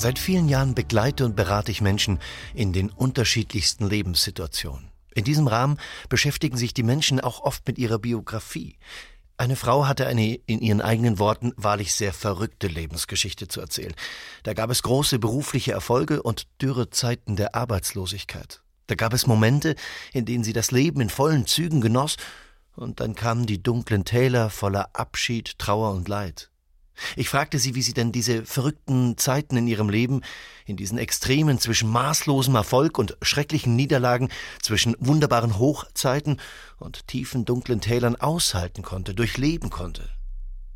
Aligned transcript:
Seit 0.00 0.18
vielen 0.18 0.48
Jahren 0.48 0.74
begleite 0.74 1.26
und 1.26 1.36
berate 1.36 1.70
ich 1.70 1.82
Menschen 1.82 2.20
in 2.54 2.72
den 2.72 2.88
unterschiedlichsten 2.88 3.86
Lebenssituationen. 3.86 4.88
In 5.14 5.24
diesem 5.24 5.46
Rahmen 5.46 5.78
beschäftigen 6.08 6.56
sich 6.56 6.72
die 6.72 6.82
Menschen 6.82 7.20
auch 7.20 7.42
oft 7.42 7.66
mit 7.68 7.76
ihrer 7.76 7.98
Biografie. 7.98 8.78
Eine 9.36 9.56
Frau 9.56 9.86
hatte 9.86 10.06
eine 10.06 10.36
in 10.46 10.62
ihren 10.62 10.80
eigenen 10.80 11.18
Worten 11.18 11.52
wahrlich 11.58 11.92
sehr 11.92 12.14
verrückte 12.14 12.66
Lebensgeschichte 12.66 13.46
zu 13.46 13.60
erzählen. 13.60 13.92
Da 14.42 14.54
gab 14.54 14.70
es 14.70 14.82
große 14.82 15.18
berufliche 15.18 15.72
Erfolge 15.72 16.22
und 16.22 16.46
dürre 16.62 16.88
Zeiten 16.88 17.36
der 17.36 17.54
Arbeitslosigkeit. 17.54 18.62
Da 18.86 18.94
gab 18.94 19.12
es 19.12 19.26
Momente, 19.26 19.74
in 20.14 20.24
denen 20.24 20.44
sie 20.44 20.54
das 20.54 20.70
Leben 20.70 21.02
in 21.02 21.10
vollen 21.10 21.46
Zügen 21.46 21.82
genoss, 21.82 22.16
und 22.74 23.00
dann 23.00 23.14
kamen 23.14 23.44
die 23.44 23.62
dunklen 23.62 24.06
Täler 24.06 24.48
voller 24.48 24.88
Abschied, 24.94 25.58
Trauer 25.58 25.92
und 25.92 26.08
Leid. 26.08 26.50
Ich 27.16 27.28
fragte 27.28 27.58
sie, 27.58 27.74
wie 27.74 27.82
sie 27.82 27.92
denn 27.92 28.12
diese 28.12 28.44
verrückten 28.44 29.16
Zeiten 29.18 29.56
in 29.56 29.66
ihrem 29.66 29.88
Leben, 29.88 30.22
in 30.66 30.76
diesen 30.76 30.98
Extremen 30.98 31.58
zwischen 31.58 31.90
maßlosem 31.90 32.54
Erfolg 32.54 32.98
und 32.98 33.16
schrecklichen 33.22 33.76
Niederlagen, 33.76 34.28
zwischen 34.62 34.96
wunderbaren 34.98 35.58
Hochzeiten 35.58 36.40
und 36.78 37.06
tiefen 37.06 37.44
dunklen 37.44 37.80
Tälern 37.80 38.16
aushalten 38.16 38.82
konnte, 38.82 39.14
durchleben 39.14 39.70
konnte, 39.70 40.08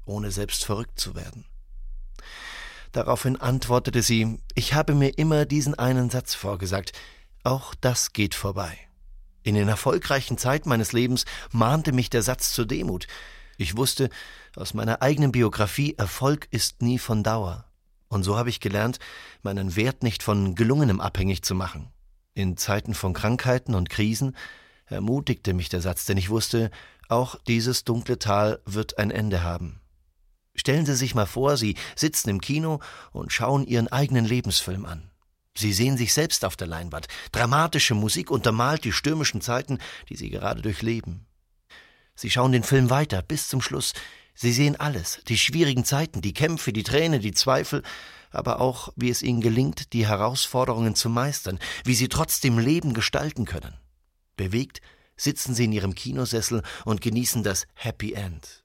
ohne 0.04 0.30
selbst 0.30 0.64
verrückt 0.64 0.98
zu 0.98 1.14
werden. 1.14 1.44
Daraufhin 2.92 3.36
antwortete 3.40 4.02
sie, 4.02 4.38
ich 4.54 4.74
habe 4.74 4.94
mir 4.94 5.18
immer 5.18 5.46
diesen 5.46 5.74
einen 5.76 6.10
Satz 6.10 6.34
vorgesagt, 6.34 6.92
auch 7.42 7.74
das 7.74 8.12
geht 8.12 8.34
vorbei. 8.34 8.78
In 9.42 9.54
den 9.54 9.68
erfolgreichen 9.68 10.38
Zeiten 10.38 10.68
meines 10.68 10.92
Lebens 10.92 11.26
mahnte 11.50 11.92
mich 11.92 12.08
der 12.08 12.22
Satz 12.22 12.52
zur 12.52 12.66
Demut. 12.66 13.06
Ich 13.58 13.76
wusste 13.76 14.08
aus 14.56 14.74
meiner 14.74 15.02
eigenen 15.02 15.32
Biografie, 15.32 15.94
Erfolg 15.96 16.48
ist 16.50 16.82
nie 16.82 16.98
von 16.98 17.22
Dauer. 17.22 17.64
Und 18.08 18.22
so 18.22 18.36
habe 18.36 18.50
ich 18.50 18.60
gelernt, 18.60 18.98
meinen 19.42 19.76
Wert 19.76 20.02
nicht 20.02 20.22
von 20.22 20.54
Gelungenem 20.54 21.00
abhängig 21.00 21.42
zu 21.42 21.54
machen. 21.54 21.92
In 22.34 22.56
Zeiten 22.56 22.94
von 22.94 23.12
Krankheiten 23.12 23.74
und 23.74 23.90
Krisen 23.90 24.36
ermutigte 24.86 25.54
mich 25.54 25.68
der 25.68 25.80
Satz, 25.80 26.04
denn 26.04 26.16
ich 26.16 26.30
wusste, 26.30 26.70
auch 27.08 27.36
dieses 27.46 27.84
dunkle 27.84 28.18
Tal 28.18 28.60
wird 28.64 28.98
ein 28.98 29.10
Ende 29.10 29.42
haben. 29.42 29.80
Stellen 30.54 30.86
Sie 30.86 30.94
sich 30.94 31.14
mal 31.14 31.26
vor, 31.26 31.56
Sie 31.56 31.76
sitzen 31.96 32.30
im 32.30 32.40
Kino 32.40 32.80
und 33.12 33.32
schauen 33.32 33.66
Ihren 33.66 33.88
eigenen 33.88 34.24
Lebensfilm 34.24 34.86
an. 34.86 35.10
Sie 35.56 35.72
sehen 35.72 35.96
sich 35.96 36.12
selbst 36.12 36.44
auf 36.44 36.56
der 36.56 36.66
Leinwand. 36.66 37.06
Dramatische 37.32 37.94
Musik 37.94 38.30
untermalt 38.30 38.84
die 38.84 38.92
stürmischen 38.92 39.40
Zeiten, 39.40 39.78
die 40.08 40.16
Sie 40.16 40.30
gerade 40.30 40.62
durchleben. 40.62 41.26
Sie 42.16 42.30
schauen 42.30 42.52
den 42.52 42.62
Film 42.62 42.90
weiter 42.90 43.22
bis 43.22 43.48
zum 43.48 43.60
Schluss. 43.60 43.92
Sie 44.34 44.52
sehen 44.52 44.76
alles, 44.76 45.20
die 45.28 45.38
schwierigen 45.38 45.84
Zeiten, 45.84 46.20
die 46.20 46.34
Kämpfe, 46.34 46.72
die 46.72 46.82
Tränen, 46.82 47.20
die 47.20 47.32
Zweifel, 47.32 47.82
aber 48.30 48.60
auch, 48.60 48.92
wie 48.96 49.10
es 49.10 49.22
ihnen 49.22 49.40
gelingt, 49.40 49.92
die 49.92 50.06
Herausforderungen 50.08 50.96
zu 50.96 51.08
meistern, 51.08 51.60
wie 51.84 51.94
sie 51.94 52.08
trotzdem 52.08 52.58
Leben 52.58 52.94
gestalten 52.94 53.44
können. 53.44 53.74
Bewegt 54.36 54.80
sitzen 55.16 55.54
sie 55.54 55.66
in 55.66 55.72
ihrem 55.72 55.94
Kinosessel 55.94 56.62
und 56.84 57.00
genießen 57.00 57.44
das 57.44 57.66
Happy 57.74 58.14
End. 58.14 58.64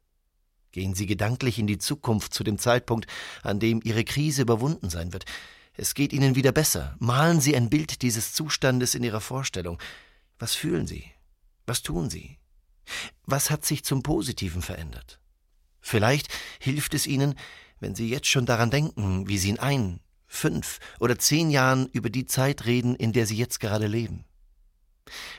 Gehen 0.72 0.94
Sie 0.94 1.08
gedanklich 1.08 1.58
in 1.58 1.66
die 1.66 1.79
Zukunft 1.79 2.34
zu 2.34 2.44
dem 2.44 2.59
Zeitpunkt, 2.59 3.08
an 3.41 3.59
dem 3.59 3.81
Ihre 3.84 4.03
Krise 4.03 4.44
überwunden 4.44 4.90
sein 4.90 5.13
wird. 5.13 5.25
Es 5.74 5.96
geht 5.96 6.13
Ihnen 6.13 6.35
wieder 6.35 6.52
besser. 6.52 6.96
Malen 7.00 7.41
Sie 7.41 7.56
ein 7.56 7.69
Bild 7.72 8.03
dieses 8.03 8.34
Zustandes 8.34 8.94
in 8.94 9.03
Ihrer 9.03 9.22
Vorstellung. 9.22 9.79
Was 10.38 10.53
fühlen 10.53 10.85
Sie? 10.85 11.06
Was 11.66 11.81
tun 11.81 12.09
Sie? 12.09 12.38
Was 13.25 13.50
hat 13.50 13.66
sich 13.66 13.84
zum 13.84 14.03
Positiven 14.03 14.62
verändert? 14.62 15.19
Vielleicht 15.81 16.28
hilft 16.59 16.94
es 16.94 17.07
Ihnen, 17.07 17.35
wenn 17.79 17.95
Sie 17.95 18.09
jetzt 18.09 18.28
schon 18.28 18.45
daran 18.45 18.72
denken, 18.72 19.28
wie 19.28 19.38
Sie 19.38 19.50
in 19.50 19.59
ein, 19.59 20.00
fünf 20.28 20.79
oder 21.00 21.17
zehn 21.17 21.50
Jahren 21.50 21.88
über 21.88 22.09
die 22.09 22.25
Zeit 22.25 22.66
reden, 22.66 22.95
in 22.95 23.13
der 23.13 23.25
Sie 23.25 23.38
jetzt 23.38 23.59
gerade 23.59 23.88
leben. 23.88 24.25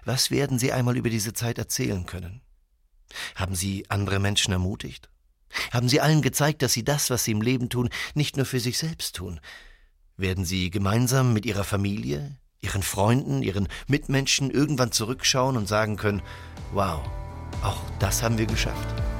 Was 0.05 0.31
werden 0.31 0.59
Sie 0.59 0.73
einmal 0.73 0.97
über 0.97 1.11
diese 1.11 1.33
Zeit 1.33 1.59
erzählen 1.59 2.07
können? 2.07 2.43
Haben 3.35 3.55
Sie 3.55 3.89
andere 3.89 4.19
Menschen 4.19 4.53
ermutigt? 4.53 5.09
Haben 5.73 5.89
Sie 5.89 6.01
allen 6.01 6.23
gezeigt, 6.23 6.63
dass 6.63 6.73
Sie 6.73 6.85
das, 6.85 7.11
was 7.11 7.25
Sie 7.25 7.33
im 7.33 7.43
Leben 7.43 7.69
tun, 7.69 7.89
nicht 8.15 8.37
nur 8.37 8.47
für 8.47 8.61
sich 8.61 8.79
selbst 8.79 9.17
tun? 9.17 9.41
Werden 10.17 10.45
Sie 10.45 10.71
gemeinsam 10.71 11.33
mit 11.33 11.47
Ihrer 11.47 11.65
Familie, 11.65 12.37
Ihren 12.61 12.83
Freunden, 12.83 13.43
Ihren 13.43 13.69
Mitmenschen 13.87 14.51
irgendwann 14.51 14.93
zurückschauen 14.93 15.57
und 15.57 15.67
sagen 15.67 15.97
können, 15.97 16.23
wow, 16.73 17.01
auch 17.63 17.83
das 17.99 18.23
haben 18.23 18.39
wir 18.39 18.47
geschafft. 18.47 19.20